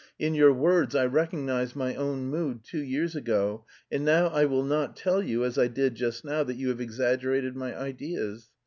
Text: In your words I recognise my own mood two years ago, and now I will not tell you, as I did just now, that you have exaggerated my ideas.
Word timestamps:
In 0.17 0.33
your 0.33 0.51
words 0.51 0.95
I 0.95 1.05
recognise 1.05 1.75
my 1.75 1.93
own 1.93 2.25
mood 2.25 2.63
two 2.63 2.81
years 2.81 3.15
ago, 3.15 3.67
and 3.91 4.03
now 4.03 4.29
I 4.29 4.45
will 4.45 4.63
not 4.63 4.95
tell 4.97 5.21
you, 5.21 5.45
as 5.45 5.59
I 5.59 5.67
did 5.67 5.93
just 5.93 6.25
now, 6.25 6.43
that 6.43 6.57
you 6.57 6.69
have 6.69 6.81
exaggerated 6.81 7.55
my 7.55 7.79
ideas. 7.79 8.49